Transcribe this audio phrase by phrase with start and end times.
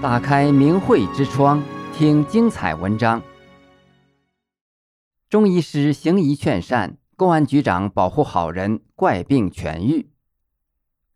[0.00, 1.60] 打开明慧之窗，
[1.92, 3.20] 听精彩文章。
[5.28, 10.08] 中医师行医劝善，公安局长保护好人，怪病痊愈。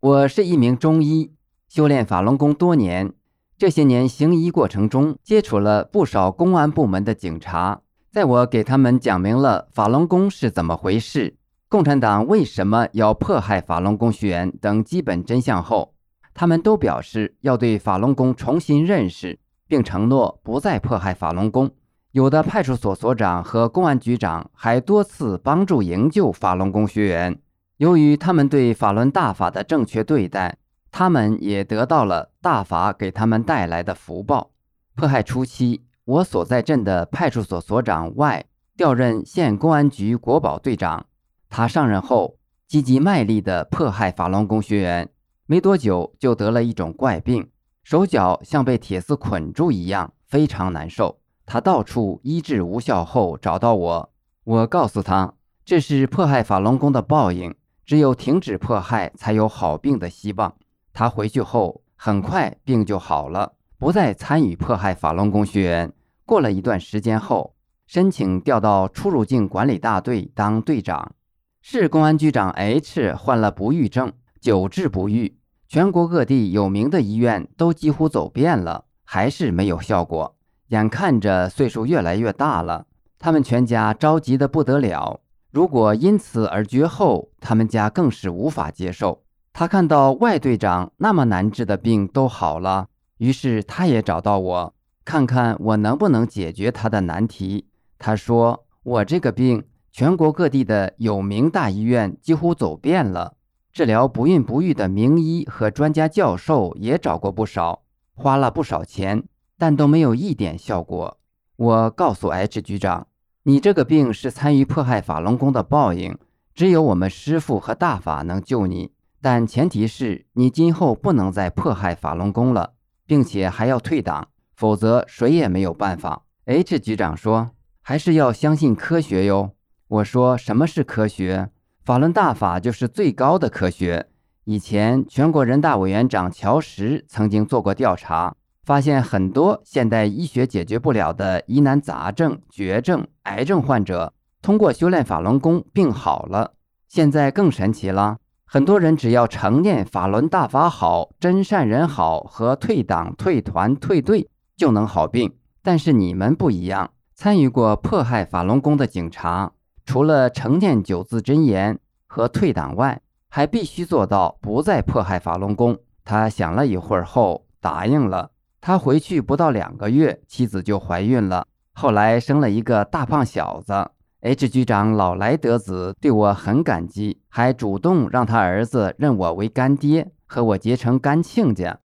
[0.01, 1.33] 我是一名中医，
[1.69, 3.13] 修炼法轮功多年。
[3.57, 7.83] 这些年行医过程中，接触了不少公安部门的警察。
[8.11, 11.37] 在我给他们讲明了法轮功是怎么回事，
[11.69, 15.95] 共产党为什么要迫害法轮功学员等基本真相后，
[16.35, 19.39] 他们都表示要对法轮功重新认识，
[19.69, 21.71] 并承诺不再迫害法轮功。
[22.13, 27.39] 有的派出所所长和公安局长还多次帮助营救法轮功学员。
[27.79, 30.59] 由于他们对法轮大法的正确对待，
[30.91, 34.51] 他们也得到了大法给他们带来的福报。
[34.95, 38.45] 迫害初期，我所在镇的派出所所长外
[38.77, 41.07] 调任县公安局国保队长，
[41.49, 42.37] 他上任后
[42.69, 45.09] 积极卖力地迫害法轮功学员。
[45.53, 47.51] 没多久就得了一种怪病，
[47.85, 51.19] 手脚像被铁丝捆住一样，非常难受。
[51.45, 54.11] 他到处医治无效后找到我，
[54.45, 57.55] 我告诉他这是迫害法轮功的报应，
[57.85, 60.55] 只有停止迫害才有好病的希望。
[60.95, 65.93] 他回去后很快病就好了，不再参与迫害法轮功学员。
[66.25, 67.55] 过了一段时间后，
[67.87, 71.13] 申请调到出入境管理大队当队长。
[71.61, 75.37] 市公安局长 H 患了不育症，久治不愈。
[75.73, 80.37] 全国各地有名的医院都几乎走遍了，还是没有效果。
[80.69, 82.85] 眼看着岁数越来越大了，
[83.19, 85.21] 他们全家着急得不得了。
[85.51, 89.23] 如果因此而绝后，他们家更是无法接受。
[89.55, 94.75] 他看到外队长那么难治的病都好了，于是他也找到我，
[95.07, 97.65] 看看我能不能解决他的难题。
[97.99, 103.37] 他说：“我这个病，全国各地的有名大医院几乎走遍了。”
[103.73, 109.25] 治疗不孕不育的名医和专家教授也找过不少，花了不少钱，
[109.57, 111.19] 但都没有一点效果。
[111.57, 113.07] 我告诉 H 局长
[113.45, 116.19] ：“你这个病是参与迫害法轮功的报应，
[116.55, 118.91] 只有我们师父和大法能救你，
[119.23, 122.75] 但前提是你今后不能再迫害法轮功了，
[123.07, 126.25] 并且还要退党，否则谁也没有办法。
[126.45, 129.53] ”H 局长说：“还是要相信科学哟。”
[129.89, 131.49] 我说：“什么是科学？”
[131.85, 134.07] 法轮大法就是最高的科学。
[134.45, 146.53] 以前全国人大委员长乔石曾经做过调查，发现很多现代医学解决不了的疑难杂症、绝症、癌症患者，通过修炼法轮功病好了。
[146.89, 155.35] 现在更神奇了，很多人只要承念法轮大法好、真善人好和退党、退团、退队，就能好病。
[155.65, 159.53] 但是你们不一样，参与过迫害法轮功的警察。
[159.85, 165.79] 除了承念九字真言和退党外，还必须做到不再迫害法轮功。
[166.05, 168.31] 他想了一会儿后答应了。
[168.61, 173.91] 他回去不到两个月，妻子就怀孕了，后来生了一个大胖小子。
[174.21, 181.81] H 局长老来得子，对我很感激，还主动让他儿子认我为干爹，和我结成干亲家。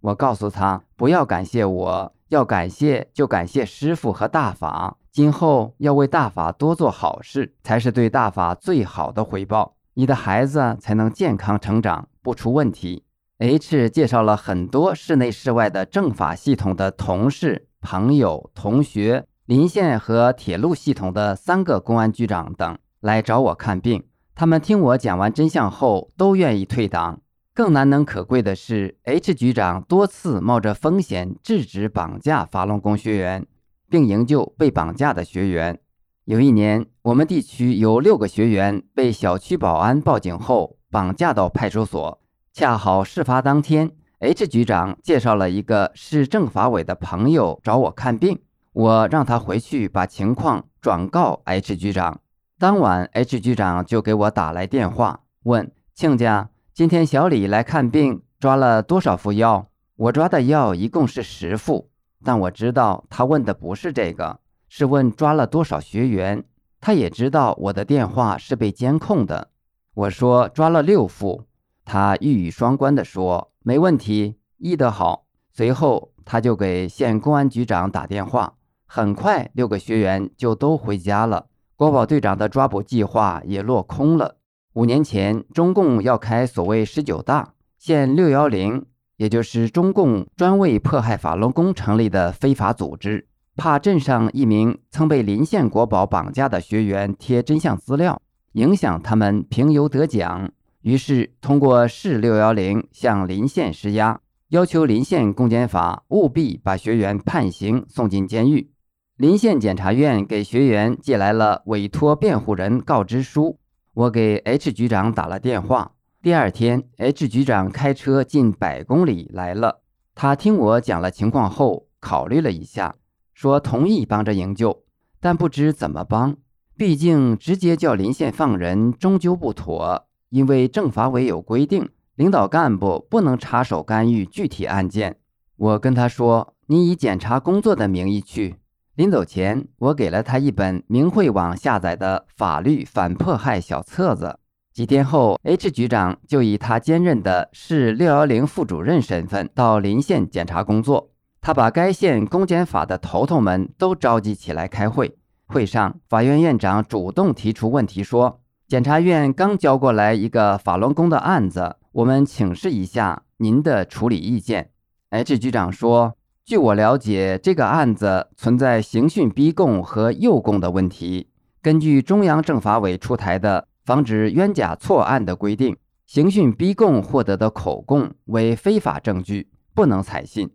[0.00, 4.96] 我告诉他，不要感谢我，要感谢就感谢师傅和大法。
[5.12, 9.76] 今后要为大法多做好事，才是对大法最好的回报。
[9.92, 13.04] 你的孩子才能健康成长，不出问题。
[13.36, 24.02] H 介绍了很多室内室外的政法系统的同事、朋友、同学，临县和铁路系统的三个公安局长等来找我看病。
[24.34, 27.20] 他们听我讲完真相后，都愿意退党。
[27.52, 33.46] 更难能可贵的是，H 局长多次冒着风险制止绑架法轮功学员。
[33.92, 35.78] 并营救被绑架的学员。
[36.24, 42.18] 有一年，我们地区有六个学员被小区保安报警后绑架到派出所。
[42.54, 48.40] 恰好事发当天，H 局长介绍了一个市政法委的朋友找我看病，
[48.72, 52.20] 我让他回去把情况转告 H 局长。
[52.58, 59.66] 当晚，H 局长就给我打来电话，问亲家：“今天小李来看病，抓了多少副药？”
[59.96, 61.90] 我抓的药一共是十副。
[62.24, 66.44] 但我知道他问的不是这个，是问抓了多少学员。
[66.80, 69.50] 他也知道我的电话是被监控的。
[69.94, 71.44] 我说抓了六副，
[71.84, 75.26] 他一语双关地说没问题，医得好。
[75.52, 78.54] 随后他就给县公安局长打电话，
[78.86, 81.46] 很快六个学员就都回家了。
[81.76, 84.36] 国宝队长的抓捕计划也落空了。
[84.74, 88.86] 五年前中共要开所谓十九大，县六幺零。
[89.16, 93.26] 也就是中共专为迫害法轮功成立的非法组织，
[93.56, 98.20] 怕镇上一名曾被临县国宝绑架的学员贴真相资料，
[98.52, 100.50] 影响他们评优得奖，
[100.80, 108.70] 于是通过市六幺零向临县施压，要求临县公检法务必把学员判刑送进监狱。
[109.16, 113.58] 临县检察院给学员寄来了委托辩护人告知书，
[113.94, 115.92] 我给 H 局长打了电话。
[116.22, 119.80] 第二天，H 局长开车近百公里来了。
[120.14, 122.94] 他听我讲了情况后，考虑了一下，
[123.34, 124.84] 说同意帮着营救，
[125.18, 126.36] 但不知怎么帮。
[126.76, 135.16] 毕竟直接叫临县放人终究不妥，因为政法委有规定，领导干部不能插手干预具体案件。
[135.56, 138.54] 我跟他说：“你以检察工作的名义去。”
[138.94, 144.38] 临走前，我给了他一本明慧网下载的法律反迫害小册子。
[144.72, 151.10] 几天后，H 局长就以他兼任的市六幺零副主任身份到临县检查工作。
[151.42, 155.18] 他把该县公检法的头头们都召集起来开会。
[155.44, 164.70] 会上，法院院长主动提出问题说：“检察院刚交过来一个法轮功的案子，我们请示一下您的处理意见。
[165.10, 166.14] ”H 局长说
[166.46, 171.28] ：“据我了解，这个案子存在刑讯逼供和诱供的问题。
[171.60, 175.76] 根据中央政法委出台的。”防止冤假错案的规定，
[176.06, 180.50] 刑讯逼供获得的口供为非法证据，不能采信。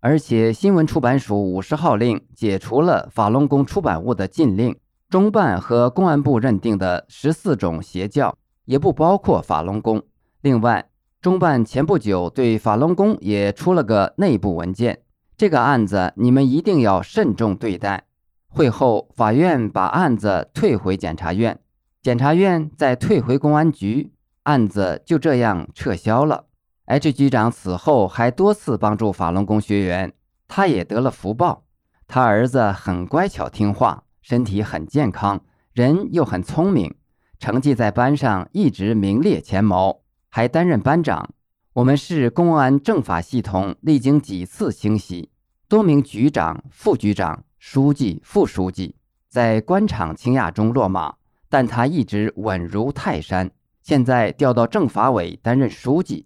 [0.00, 4.76] 而且新闻出版署五十号令解除了法轮功出版物的禁令。
[5.08, 8.34] 中办和公安部认定的十四种邪教
[8.64, 10.02] 也不包括法轮功。
[10.40, 10.88] 另外，
[11.20, 15.00] 中办前不久对法轮功也出了个内部文件。
[15.36, 18.04] 这个案子你们一定要慎重对待。
[18.48, 21.60] 会后，法院把案子退回检察院。
[22.02, 24.12] 检察院再退回公安局，
[24.42, 26.46] 案子就这样撤销了。
[26.86, 30.12] H 局长此后还多次帮助法轮功学员，
[30.48, 31.62] 他也得了福报。
[32.08, 35.44] 他儿子很乖巧听话，身体很健康，
[35.74, 36.92] 人又很聪明，
[37.38, 41.30] 成绩在班上一直名列前茅，还担任班长。
[41.74, 45.30] 我们市公安政法系统历经几次清洗，
[45.68, 48.96] 多名局长、副局长、书记、副书记
[49.28, 51.14] 在官场倾轧中落马。
[51.52, 53.50] 但他一直稳如泰山。
[53.82, 56.24] 现在调到政法委担任书记。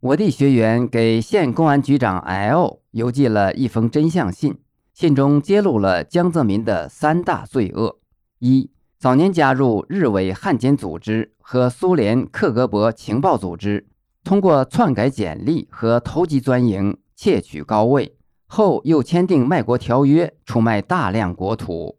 [0.00, 4.58] 我的学员给县公安局长 L 邮寄了一封真相信，
[4.94, 7.98] 信中揭露了江泽民的三大罪恶：
[8.38, 13.86] 一、早年加入日伪汉奸组织和苏联克格勃情报组织，
[14.24, 18.16] 通过篡改简历和投机钻营窃取高位，
[18.46, 21.98] 后又签订卖国条约，出卖大量国土；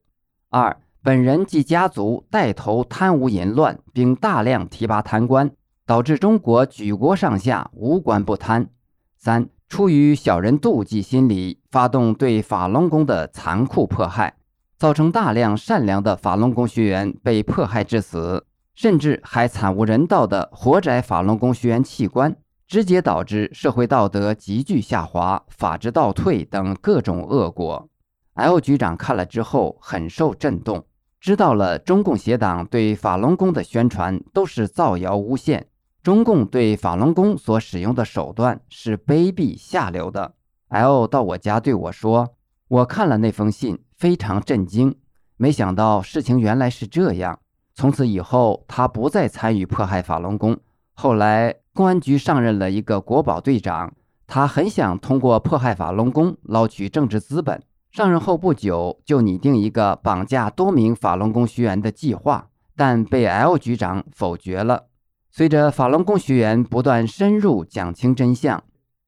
[0.49, 5.51] 二、本人及家族带头贪污淫乱，并大量提拔贪官，
[5.85, 8.69] 导致中国举国上下无官不贪。
[9.17, 14.35] 三、出于小人妒忌心理，发动对法轮功的残酷迫害，
[14.77, 22.33] 造成大量善良的法轮功学员被迫害致死，甚至还惨无人道的活摘法轮功学员器官，
[22.65, 27.89] 直接导致社会道德急剧下滑、法治倒退等各种恶果。
[28.35, 30.85] L 局长看了之后很受震动。
[31.23, 35.67] 知道了，中共邪党对法轮功的宣传都是造谣诬陷，
[36.03, 40.33] 中共对法轮功所使用的手段是卑鄙下流的。
[40.67, 42.35] L 到我家对我说
[42.67, 44.93] ：“我看了那封信，非常震惊，
[45.37, 47.39] 没想到事情原来是这样。
[47.73, 50.59] 从此以后，他不再参与迫害法轮功。
[50.93, 53.93] 后来，公安局上任了一个国保队长，
[54.27, 64.85] 他很想通过迫害法轮功捞取政治资本。”上任后不久，就拟定一个绑架多名法轮功学员的计划，但被 L 局长否决了。
[65.29, 68.63] 随着法轮功学员不断深入讲清真相，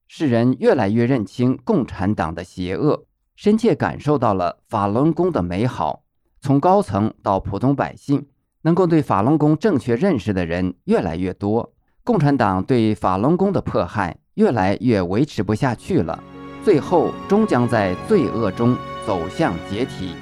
[0.07, 6.03] 世人越来越认清共产党的邪恶，深切感受到了法轮功的美好。
[6.39, 8.27] 从高层到普通百姓，
[8.61, 11.73] 能够对法轮功正确认识的人越来越多，
[12.03, 16.23] 共产党对法轮功的迫害越来越维持不下去了。
[16.65, 20.15] 最后终将在罪恶中走向解体。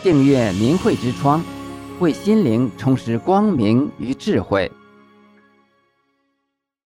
[0.00, 1.42] 订阅明慧之窗，
[1.98, 4.70] 为心灵充实光明与智慧。